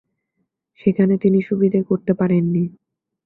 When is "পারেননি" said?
2.13-2.63